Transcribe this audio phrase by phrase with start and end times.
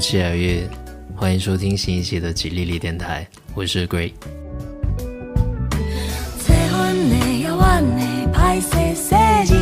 [0.00, 0.66] 期而遇。
[1.14, 4.12] 欢迎收听新一期的吉利利电台，我是 Gray。
[6.38, 9.54] 切阮的遥远的歹势细字，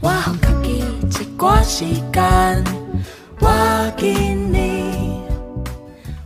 [0.00, 0.82] 我予家己
[1.22, 2.64] 一寡时间，
[3.38, 4.58] 我见你。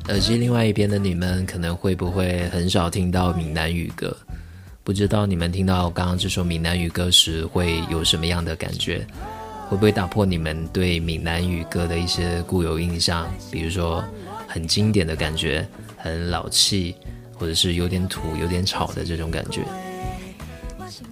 [0.09, 4.17] 耳机另外一边的你们，可能会不会很少听到闽南语歌？
[4.83, 9.07] 不知道你们听到刚刚这首闽南语歌时，会有什么样的感觉？
[9.69, 13.31] 会不会打破你们对闽南语歌的一些固有印象？
[13.51, 14.03] 比如说
[14.47, 16.97] 很经典的感觉，很老气，
[17.35, 19.63] 或者是有点土、有点吵的这种感觉。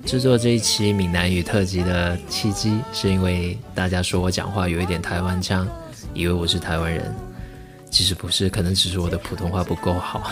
[0.06, 5.68] 制作这一期闽南语特辑的契机，是因为大家说我讲话有一点台湾腔，
[6.14, 7.14] 以为我是台湾人。
[7.90, 10.30] 其实不是，可能只是我的普通话不够好。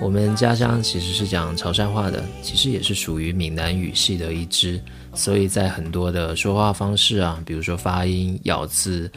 [0.00, 4.80] 我们家乡其实是讲潮汕话的，其实也是属于闽南语系的一支，
[5.14, 9.10] 所以在很多的说话方式啊，比如说发音、咬字，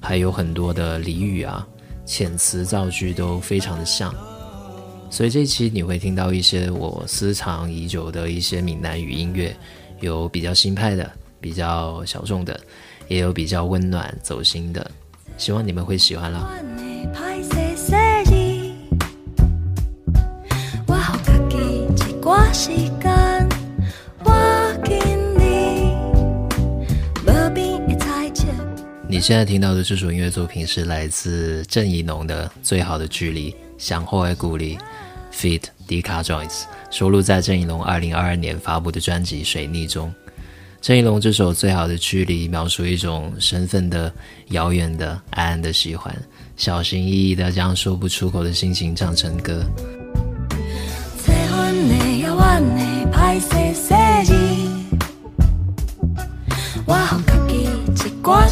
[0.00, 1.66] 还有很多的俚语啊、
[2.06, 4.14] 遣词造句都非常的像。
[5.08, 9.56] 所以这一期你会听到一些我私藏已久的一些闽南语音乐，
[10.00, 11.08] 有比较新派的，
[11.40, 12.58] 比较小众的，
[13.06, 14.90] 也有比较温暖走心的，
[15.38, 16.50] 希望你们会喜欢啦。
[22.54, 22.88] 你，
[27.24, 28.46] 无边的彩色。
[29.08, 34.78] 你现在听到的这首音乐作品是来自郑怡农的《最好的距离》，想后爱故里
[35.32, 35.62] feat.
[35.88, 36.62] Dika Joyce，
[36.92, 40.14] 收录在郑怡农二零二二年发布的专辑《水逆》中。
[40.80, 44.12] 郑怡农这首《最好的距离》描述一种身份的
[44.50, 46.16] 遥远的、暗暗的喜欢，
[46.56, 49.66] 小心翼翼的将说不出口的心情唱成歌。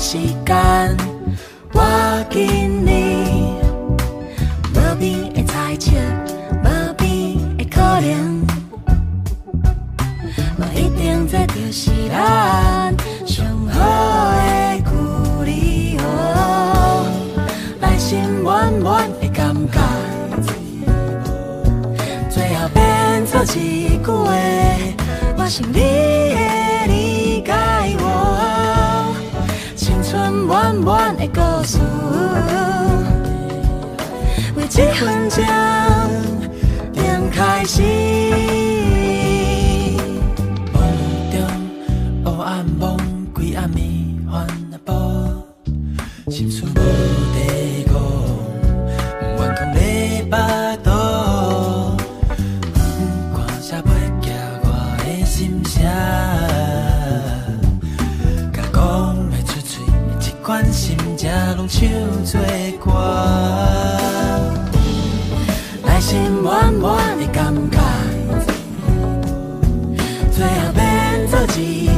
[0.02, 0.96] 时间，
[1.72, 1.80] 我
[2.28, 2.44] 见
[2.84, 3.54] 你，
[4.74, 5.92] 无边的猜测，
[6.64, 6.66] 无
[6.98, 8.44] 边的可能，
[10.58, 12.92] 无一定这就是咱
[13.24, 13.78] 上好
[14.34, 14.90] 的距
[15.44, 15.96] 离。
[15.98, 17.06] 哦，
[17.80, 19.54] 内心满满的感
[20.42, 20.52] 觉。
[22.28, 24.34] 最后变作一句话，
[25.38, 25.78] 我想你
[34.78, 35.21] 为这
[66.02, 67.78] 心满满的感觉，
[70.32, 71.91] 最后变做一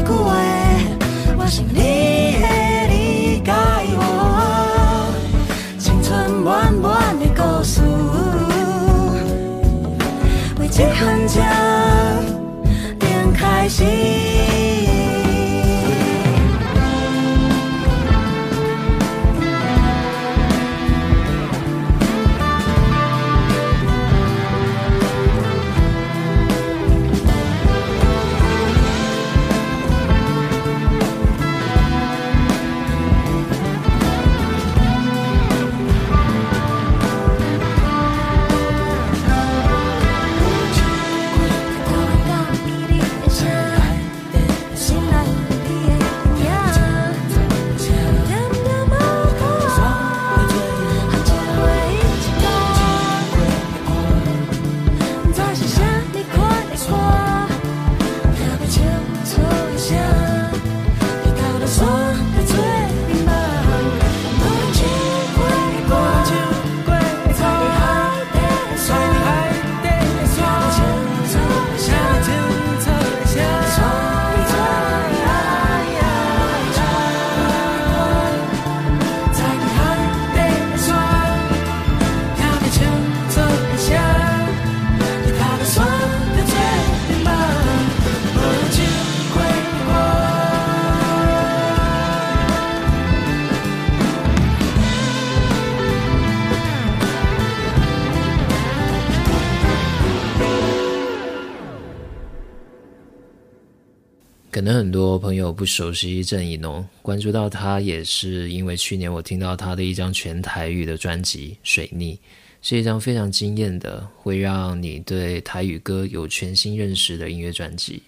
[104.64, 112.14] 可能很多朋友不熟悉郑怡农，关注到他也是因为去年我听到他的一张全台语的专辑《水逆》，
[112.62, 118.04] 是一张非常惊艳的，会让你对台语歌有全新认识的音乐专辑。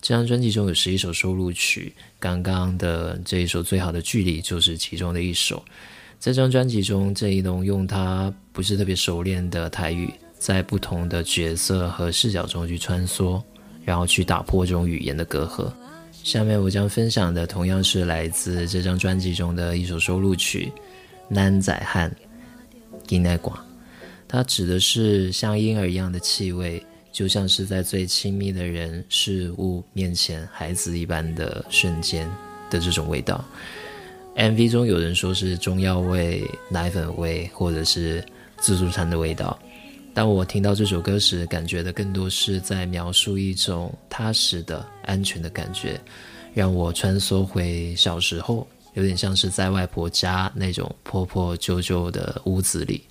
[0.00, 5.64] 这张专辑中有十一首收录曲，刚刚的这一首《最好的距离》就是其中的一首。
[6.20, 13.42] 在这张专辑中，郑怡农用他不是特别熟练的台语，在不同的角色和视角中去穿梭。
[13.84, 15.72] 然后去打破这种语言的隔阂。
[16.22, 20.72] 下面我将分享的同样是来自这张专辑中的一首收录曲
[21.28, 22.10] 《男仔汉》，
[23.06, 23.54] 金奈寡。
[24.28, 32.30] 它指的是像婴儿一样的气味，就像是在最亲密的人事物面前孩子一般的瞬间
[32.70, 33.44] 的这种味道。
[34.36, 38.24] MV 中有人说是中药味、奶粉味，或者是
[38.56, 39.58] 自助餐的味道。
[40.14, 45.98] 当我听到这首歌时，感觉的更多是在描述一种踏实的、安全的感觉，
[46.52, 53.04] 让我穿梭回小时候，有点像是在外婆家那种破破旧旧的屋子里。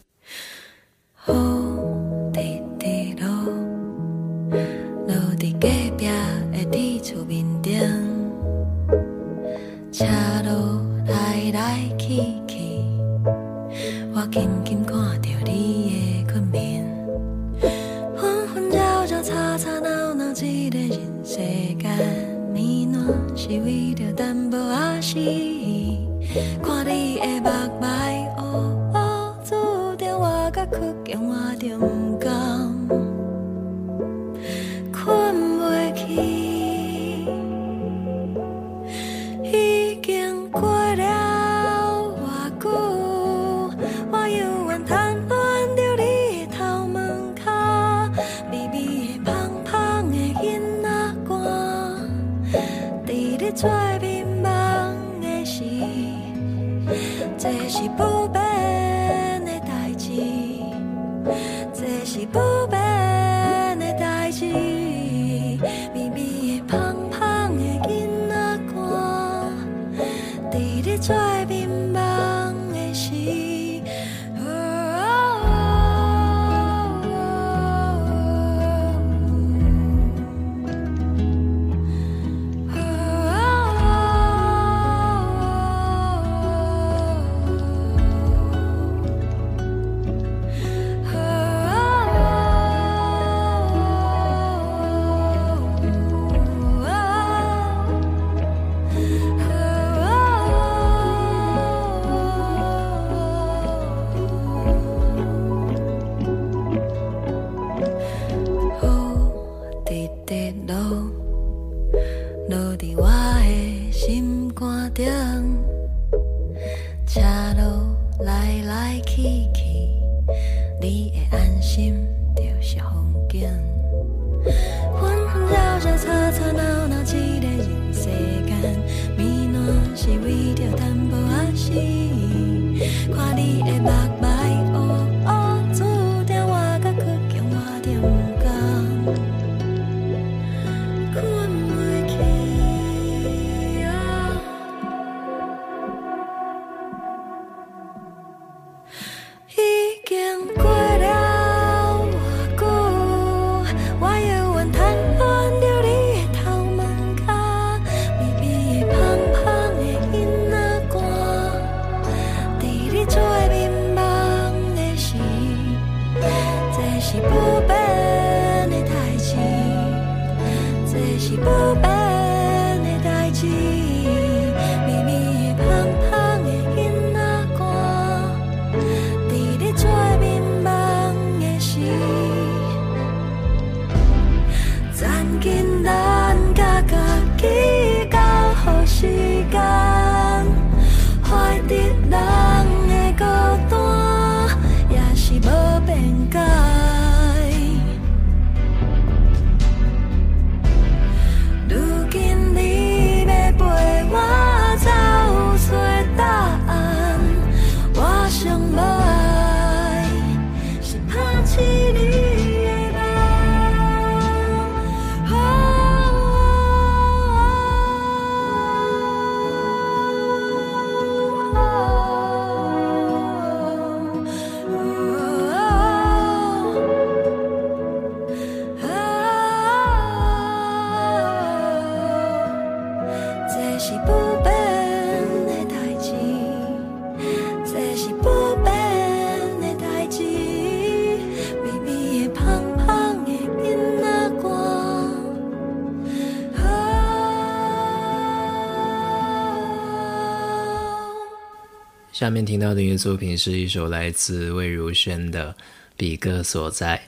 [252.21, 255.51] 下面听到的音乐作品是一首来自魏如萱的
[255.97, 257.01] 《比个所在》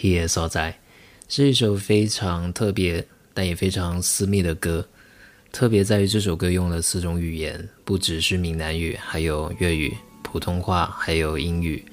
[0.00, 0.78] ，Here 所在，
[1.28, 4.86] 是一首非常特别但也非常私密的歌。
[5.50, 11.84] 特别在于这首歌用了四种语言，不只是闽南语，还有粤语、普通话，还有英语。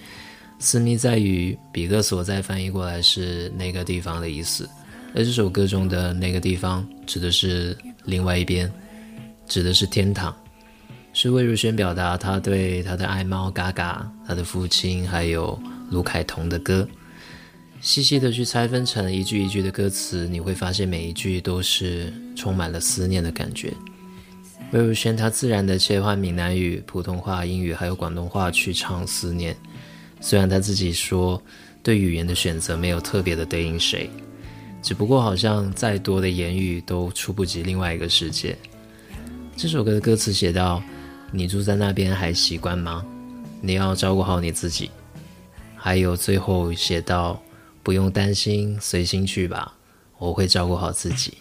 [0.60, 4.70] 私密在于“比个所在”翻译过来是那个地方的意思，
[5.16, 8.72] 而这首歌中的那个地方指的是另外一边，
[9.48, 10.32] 指的是天堂。
[11.20, 15.60] 是魏如萱表达她对她的爱猫嘎嘎、她的父亲还有
[15.90, 16.88] 卢凯彤的歌。
[17.82, 23.74] 细细的去拆分成一句一句的歌词，你会发现每一句都是充满了思念的感觉。
[24.70, 29.58] 魏如萱她自然的切换闽南语、普通话、英语还有广东话去唱思念。
[30.22, 31.42] 虽然她自己说
[31.82, 34.08] 对语言的选择没有特别的对应谁，
[34.84, 38.56] 只不过好像再多的言语都出不及另外一个世界。
[39.56, 40.80] 这首歌的歌词写道。
[41.32, 43.06] 你住在那边还习惯吗？
[43.62, 44.90] 你要照顾好你自己。
[45.76, 47.42] 还有最后写到，
[47.84, 49.74] 不用担心，随心去吧，
[50.18, 51.38] 我会照顾好自己。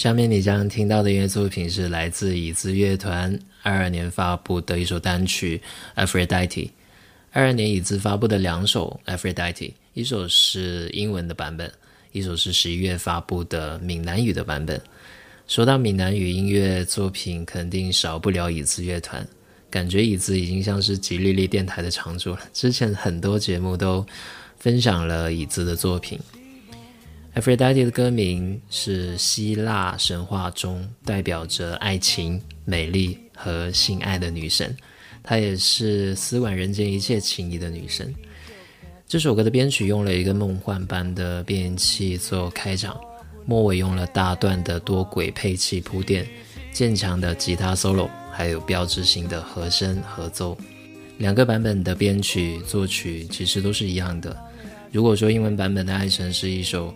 [0.00, 5.60] 下面你将听到的音乐作品是来自椅子乐团二二年发布的一首单曲
[6.06, 6.48] 《Aphrodite》。
[7.32, 9.52] 二二年椅子发布的两首《Aphrodite》，
[9.92, 11.70] 一首是英文的版本，
[12.12, 14.80] 一首是十一月发布的闽南语的版本。
[15.46, 19.22] 说到闽南语音乐作品，肯定少不了椅子乐团。
[19.68, 24.06] 感觉椅子已经像是吉利利电台的常驻了，之前很多节目都
[24.58, 26.18] 分享了椅子的作品。
[27.32, 34.76] Aphrodite 的歌名是希腊神话中代表着爱情、美丽和性爱的女神，
[35.22, 38.12] 她也是司管人间一切情谊的女神。
[39.06, 43.00] 这首歌的编曲用了一个梦幻般的变音器做开场，
[43.46, 46.26] 末尾用了大段的多轨配器铺垫，
[46.72, 50.58] 渐强的吉他 solo，还有标志性的和声合奏。
[51.18, 54.36] 两个版本的编曲作曲其实都是一样的。
[54.90, 56.92] 如果说英文版本的《爱神》是一首。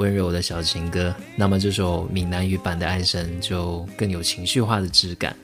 [0.00, 5.36] 温柔的小情歌，那么这首闽南语版的《爱神》就更有情绪化的质感。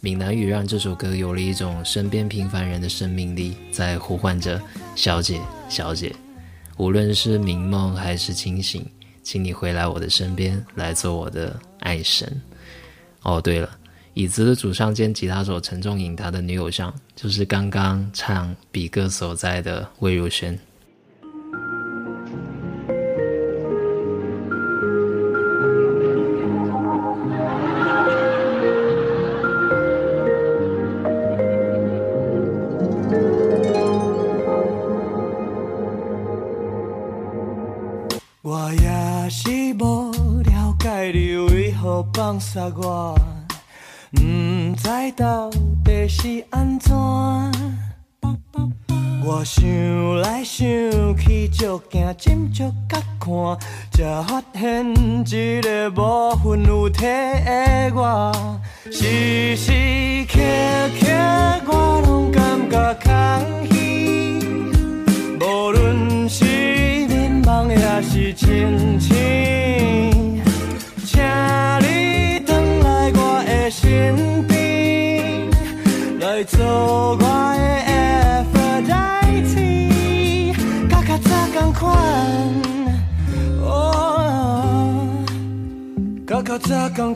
[0.00, 4.60] 闽南语让这首歌有了一种身边平凡人的生命力，在呼唤着
[4.94, 6.14] “小姐，小姐”。
[6.76, 8.84] 无论是明梦还是清醒，
[9.22, 12.38] 请你回来我的身边，来做我的爱神。
[13.22, 13.70] 哦，对了，
[14.12, 20.58] 椅子的主唱兼吉他手陈仲颖，他的女友像就是刚刚唱《比歌所在》的魏如萱。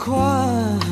[0.07, 0.86] 快。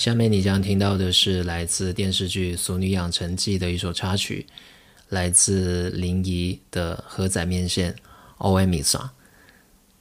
[0.00, 4.46] 下面你将听到的是来自电视剧《俗女养成记》的一首插曲，
[5.10, 7.92] 来自林怡的《河仔面线》。
[8.38, 9.00] O M I S A，《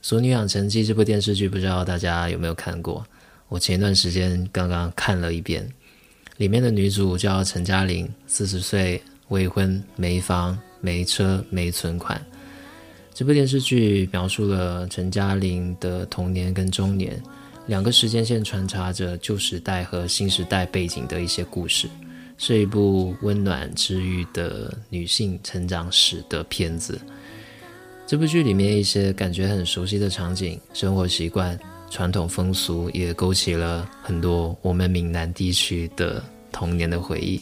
[0.01, 3.05] 俗女养成记》这部电视剧不知道大家有没有看过？
[3.49, 5.69] 我前一段时间刚刚看了一遍，
[6.37, 12.25] 里面的女主叫陈嘉玲，四十岁，未婚，没房、没车、没存款。
[13.13, 17.21] 这部电视剧描述了陈嘉玲的童年跟中年。
[17.69, 21.87] 两个时间线穿插着旧时代和新时代背景的一些故事，
[22.35, 26.99] 是一部温暖治愈的女性成长史的片子。
[28.07, 31.57] 这部剧里面一些感觉很熟悉的场景、生活习惯、
[31.91, 37.39] 传统风俗，也勾起了很多我们闽南地区的童年的回忆。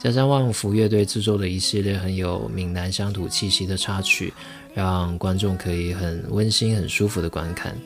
[0.00, 4.32] 加上旺福乐队制作的一系列很有闽南乡土气息的插曲，
[4.72, 7.76] 让观众可以很温馨、很舒服的观看。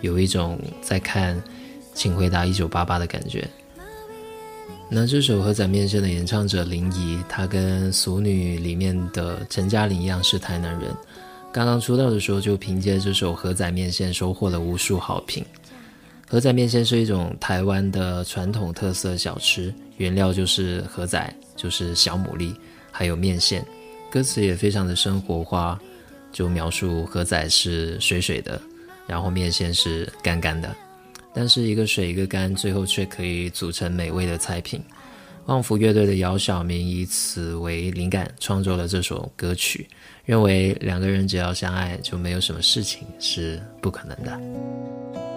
[0.00, 1.36] 有一种在看
[1.94, 3.46] 《请回答一九八八》的感觉。
[4.90, 10.90] 那这首《河仔面线》的演唱者林怡，她跟《俗女》里面的陈嘉玲一样是台南人。
[11.52, 15.44] 刚刚出道的时候就凭借这首《河仔面线》收获了无数好评。
[16.26, 22.54] 河仔面线是一种台湾的传统特色小吃，原料就是河仔，就是小牡蛎，
[22.90, 23.64] 还有面线。
[24.10, 25.78] 歌词也非常的生活化，
[26.30, 28.60] 就描述河仔是水水的。
[29.08, 30.76] 然后面线是干干的，
[31.34, 34.80] 但是一个水一个干，最后却可以组成美味的菜品。
[35.46, 39.88] 旺福乐队的姚晓明以此为灵感创作了这首歌曲，
[40.26, 45.27] 认为两个人只要相爱，就没有什么事情是不可能的。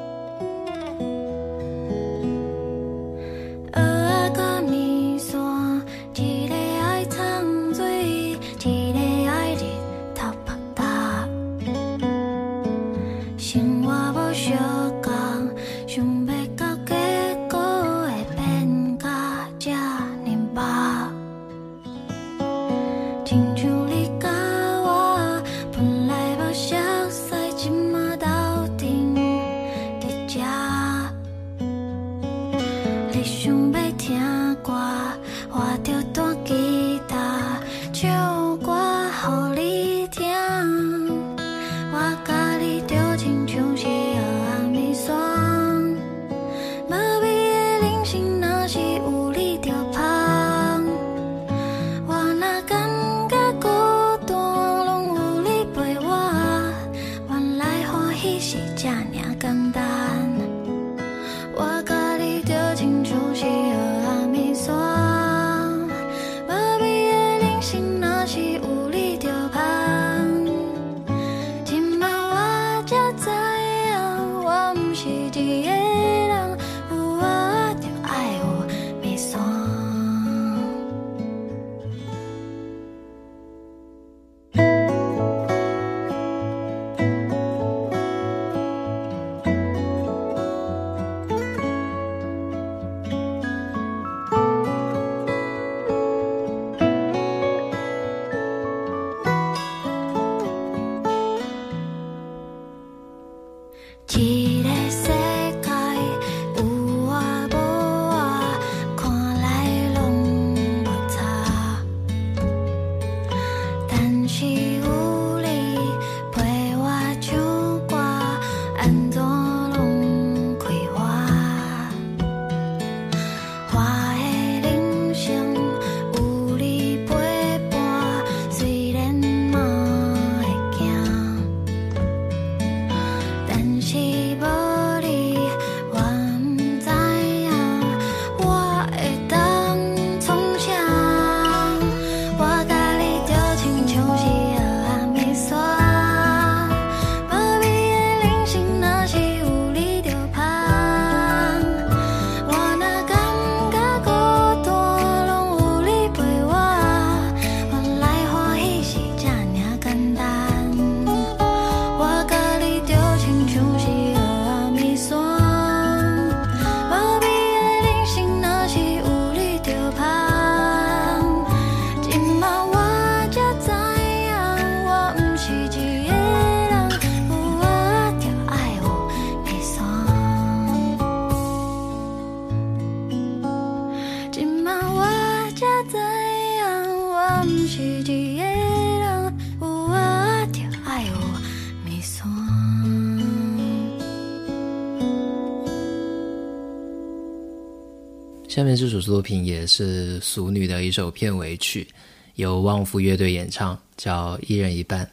[199.02, 201.88] 作品也是《俗女》的一首片尾曲，
[202.36, 205.06] 由旺福乐队演唱，叫《一人一半》。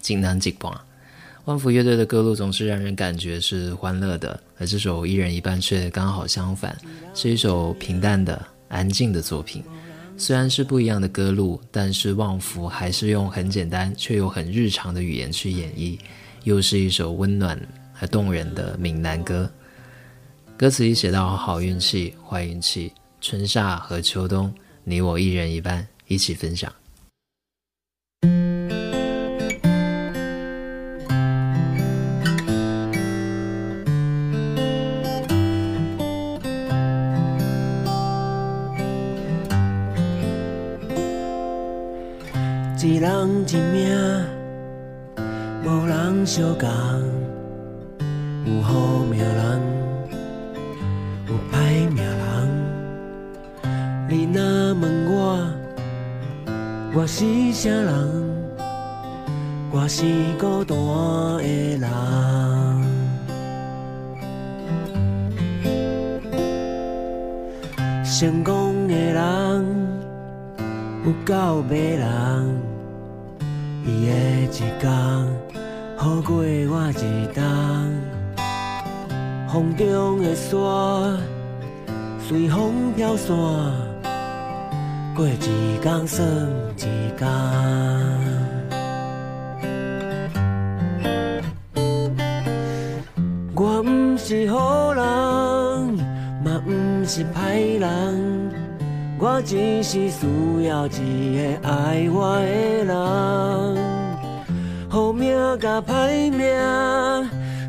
[0.00, 0.72] 锦囊锦光，
[1.44, 6.76] 旺福乐队的歌路总是让人感觉是欢乐的，而这首《一人一半》却刚好相反，
[7.14, 9.62] 是一首平淡的、安静的作品。
[10.16, 15.98] 虽然是不一样的歌路，但是旺福还是用很简单却又很日常的语言去演绎，
[16.44, 17.60] 又是一首温暖
[18.00, 19.50] 而动人的闽南歌。
[20.56, 24.54] 歌词里写到：“好运气、坏运气，春夏和秋冬，
[24.84, 26.72] 你我一人一半，一起分享。”
[42.80, 44.24] 一人一命，
[45.62, 46.68] 无人相共，
[48.46, 49.04] 有好
[57.18, 58.54] 是啥人？
[59.72, 60.04] 我是
[60.38, 60.78] 孤单
[61.38, 61.90] 的人。
[68.04, 69.66] 成功的人
[71.04, 72.56] 有够迷人，
[73.84, 74.12] 伊的
[74.44, 74.46] 一
[74.78, 74.88] 天
[75.96, 77.42] 好过我一冬。
[79.48, 81.18] 风中的沙，
[82.20, 83.34] 随风飘散，
[85.18, 86.24] 过一天算
[86.76, 86.80] 一
[87.18, 87.28] 天。
[93.56, 95.02] 我不是好人，
[96.44, 96.70] 嘛不
[97.04, 98.52] 是歹人，
[99.18, 100.24] 我只是需
[100.68, 102.94] 要一个爱我的人。
[104.88, 106.46] 好命甲歹命。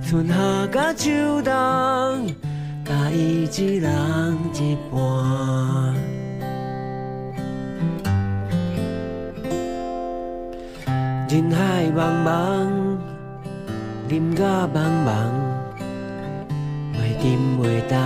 [0.07, 0.35] 春夏
[0.71, 1.51] 甲秋冬，
[2.85, 6.09] 甲伊一人一半。
[11.60, 12.32] 海茫茫，
[14.08, 15.12] 人甲茫茫，
[16.93, 17.98] 袂沉袂动，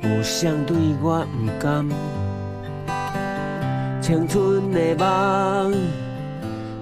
[0.00, 1.86] 有谁对我不甘？
[4.00, 5.74] 青春的梦，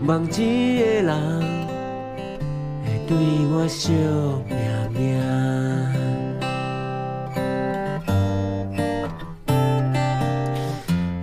[0.01, 1.11] 梦一个人。
[2.85, 3.17] 会对
[3.51, 3.93] 我惜
[4.49, 4.57] 命
[4.93, 5.19] 命，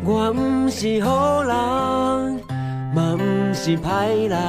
[0.03, 1.55] 我不是好人，
[3.61, 4.39] 是歹人，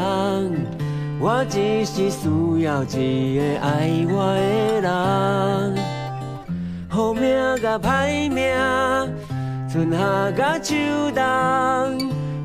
[1.19, 4.89] 我只是需要一个爱我的人。
[6.89, 7.23] 好命
[7.61, 8.55] 甲歹命，
[9.69, 10.77] 春夏甲秋
[11.13, 11.23] 冬，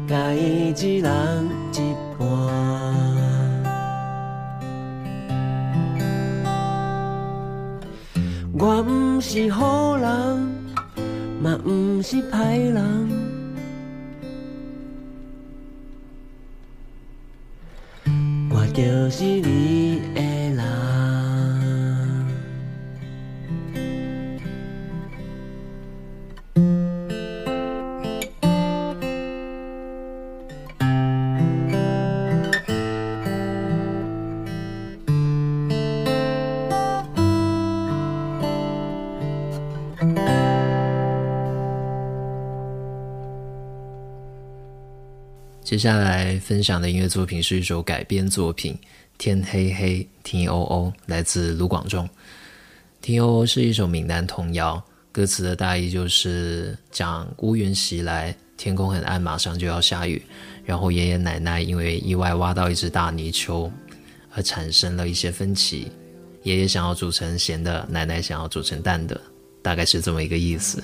[0.08, 2.26] 甲伊一人一半。
[8.58, 10.10] 我不是好人，
[11.40, 13.15] 嘛不是歹人，
[18.76, 20.15] 就是你。
[45.76, 48.74] 接下来分享的音乐作品是一首改编作品
[49.18, 52.10] 《天黑黑》，T O O，来自卢广仲。
[53.02, 60.24] T O O 是一首闽南童谣，歌词的大意就是讲乌云袭来，天空很暗，马上就要下雨。
[60.64, 63.70] 然后爷爷奶奶因为意外挖到一只大泥鳅，
[64.34, 65.92] 而产生了一些分歧。
[66.44, 69.20] 爷爷想要煮成咸的，奶奶想要煮成淡的，
[69.62, 70.82] 大概是这么一个意思。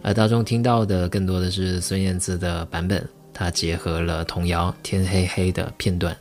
[0.00, 3.06] 而大众听到的更多的是孙燕姿的版本。
[3.34, 6.16] 他结合了童谣《天黑黑》的片段，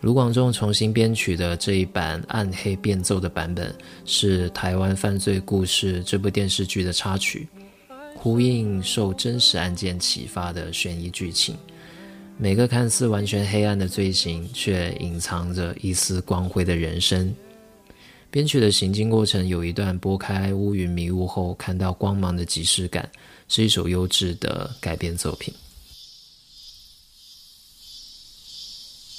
[0.00, 3.72] 卢广仲重新编曲的这一版暗黑变奏的版本，
[4.04, 7.48] 是台湾犯罪故事这部电视剧的插曲，
[8.16, 11.56] 呼应受真实案件启发的悬疑剧情。
[12.36, 17.32] 每个看似完全黑暗的罪行，却隐藏着一丝光辉的人生。
[18.32, 23.08] 编曲的行进过程有一段拨开乌云迷雾后看到光芒的即视感，
[23.46, 25.52] 是一首优质的改编作品。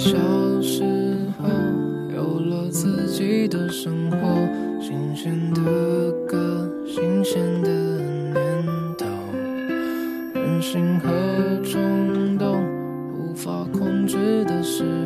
[0.00, 0.16] 小
[0.62, 0.82] 时
[1.38, 1.46] 候，
[2.16, 4.16] 有了自己的生活，
[4.80, 7.68] 新鲜的歌，新鲜的
[8.32, 8.64] 念
[8.96, 9.04] 头，
[10.32, 11.10] 任性和
[11.62, 12.64] 冲动
[13.12, 14.99] 无法控制的时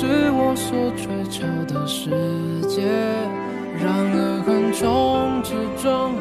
[0.00, 2.08] 是我所追求的世
[2.68, 2.86] 界，
[3.82, 6.14] 然而横冲直撞，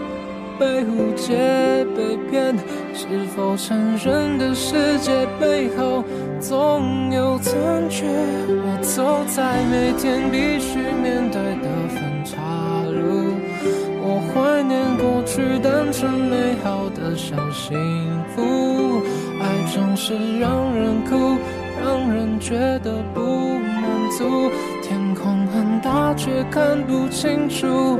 [0.57, 2.57] 被误解、被骗，
[2.95, 6.03] 是否成人的世界背后
[6.39, 8.07] 总有残缺？
[8.49, 12.33] 我走在每天必须面对的分岔
[12.81, 13.29] 路，
[14.01, 17.77] 我怀念过去单纯美好的小幸
[18.35, 19.03] 福。
[19.39, 21.37] 爱总是让人哭，
[21.79, 23.21] 让人觉得不
[24.81, 27.99] 天空很大，却看不清楚，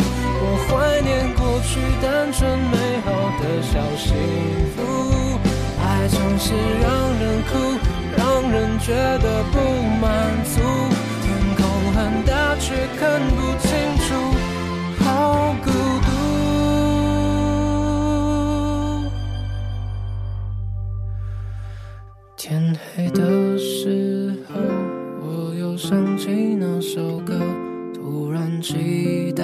[0.71, 3.11] 怀念过去单纯美好
[3.41, 4.15] 的小幸
[4.73, 4.79] 福，
[5.83, 7.51] 爱总是让人哭，
[8.15, 9.59] 让人觉得不
[9.99, 10.09] 满
[10.45, 10.61] 足。
[11.21, 11.61] 天空
[11.91, 13.69] 很大，却看不清
[13.99, 14.15] 楚，
[15.03, 15.69] 好孤
[16.05, 16.07] 独。
[22.37, 24.55] 天黑的时候，
[25.21, 27.37] 我又想起那首歌，
[27.93, 29.43] 突然期待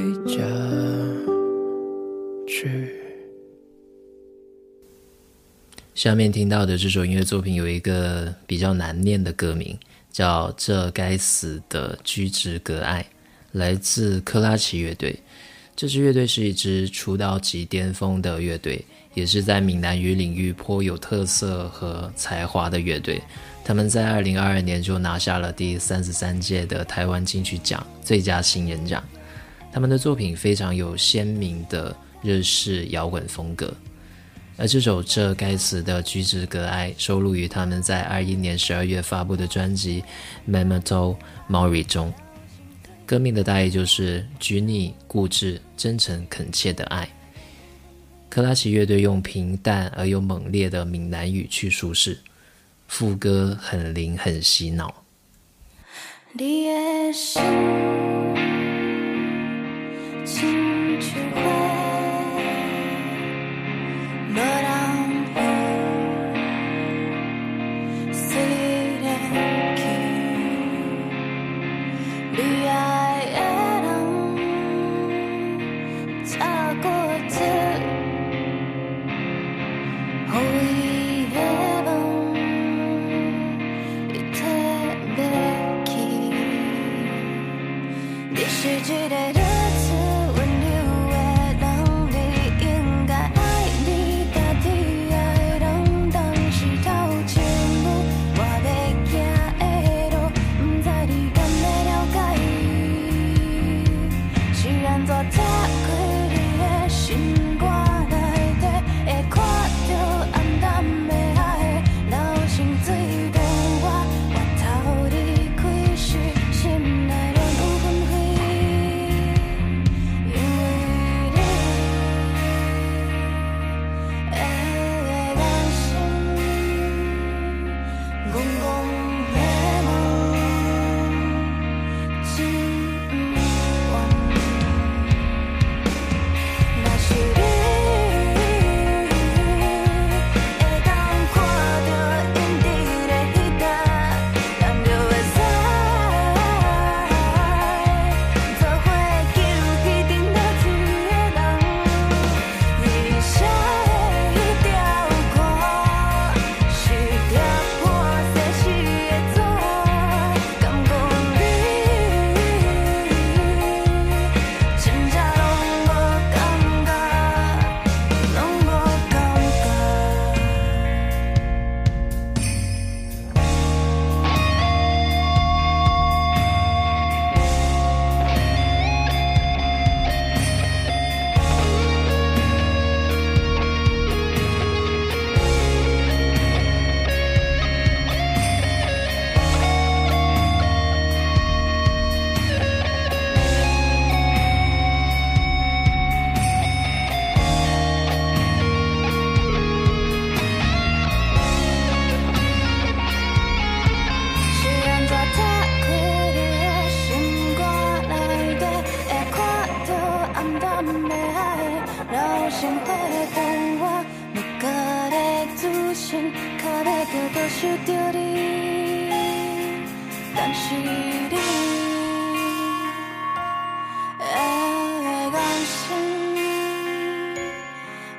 [6.01, 9.77] 下面听到的这首音乐作品有一个比较难念的歌名，
[10.11, 13.03] 叫《这该死的居之隔爱》，
[13.51, 15.15] 来自克拉奇乐队。
[15.75, 18.83] 这支乐队是一支出道即巅峰的乐队，
[19.13, 23.21] 也是在闽南语领域颇有特色和才华的乐队。
[23.63, 29.03] 他们在二零二二年就拿下了第三十三届的台湾金曲奖最佳新人奖。
[29.71, 33.71] 他们的作品非常有鲜明的日式摇滚风格。
[34.61, 40.03] 而这首《这该死的居之隔爱》收录于他们在二一年十二月发布的专辑
[40.51, 41.17] 《Memento
[41.49, 42.13] Mori》中，
[43.07, 47.09] 歌名的大意就是拘泥、固执、真诚、恳切的爱。
[48.29, 52.19] 克拉奇乐队用平淡而又猛烈的闽南语去叙事，
[52.87, 54.93] 副歌很灵很洗脑。
[56.33, 57.41] 你的心，
[60.23, 61.80] 亲像花，
[64.31, 64.80] 无人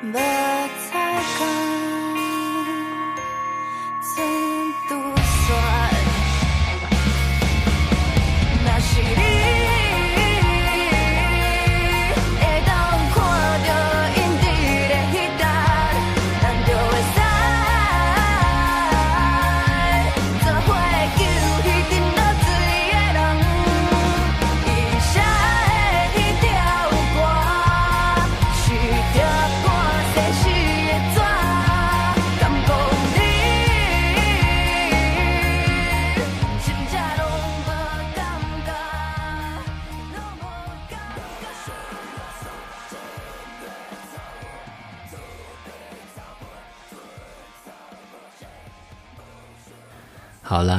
[0.02, 0.41] 无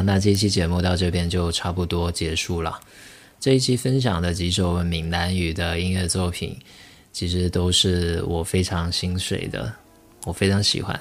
[0.06, 2.80] 那这期节目到这边就差不多结束了。
[3.40, 6.58] 这一期分享的几首闽南语的音乐作品，
[7.12, 9.74] 其实都是我非常心水的，
[10.26, 11.00] 我非常喜欢。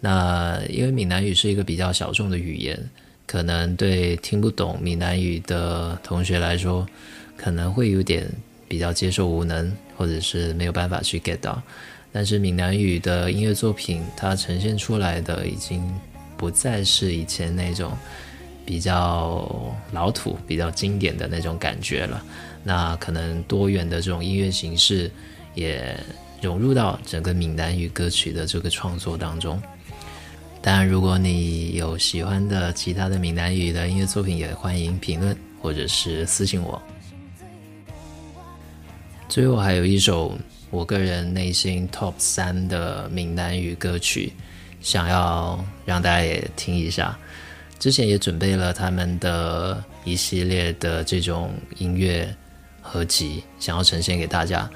[0.00, 2.78] 那因为闽南语是一个比较小众的语言，
[3.26, 6.86] 可能对听不懂闽南语的同学来说，
[7.36, 8.28] 可能会有点
[8.68, 11.62] 比较接受无能，或者是没有办法去 get 到。
[12.12, 15.82] 但是闽南语的音乐作品，它呈现出来的已经
[16.36, 17.96] 不再是以前那种
[18.64, 22.24] 比较老土、比较经典的那种感觉了。
[22.62, 25.10] 那可能多元的这种音乐形式
[25.54, 25.98] 也
[26.40, 29.60] 融入到整个闽南语歌曲的这个创作当中。
[30.62, 36.80] 当然，如果你有喜欢的其他的闽南语的音乐作品，也欢迎评论或者是私信我。
[39.28, 40.38] 最后还有一首
[40.70, 44.32] 我个人内心 top 三的闽南语歌曲，
[44.80, 47.18] 想要让大家也听一下。
[47.78, 52.34] 之前也准备了他们的一系列的这种音乐
[52.80, 54.68] 合集，想要呈现给大家，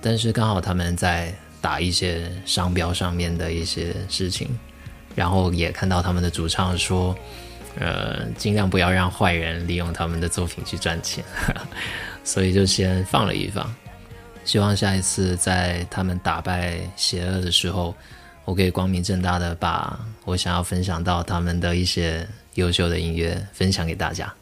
[0.00, 4.48] 但是刚好他们在打一些商标上面的一些事情，
[5.14, 7.16] 然后也看到他们的主唱说，
[7.78, 11.24] 呃，尽量不要让坏人利用他们的作品去赚钱，
[12.24, 13.74] 所以就先放了一放。
[14.44, 17.92] 希望下一次在他们打败邪恶的时候，
[18.46, 24.32] 我可以光明正大的把我想要分享到他们的一些优秀的音乐分享给大家。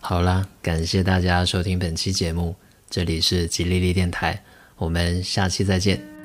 [0.00, 2.54] 好啦，感谢大家收听本期节目，
[2.90, 4.40] 这里是吉利利电台，
[4.76, 6.17] 我们下期再见。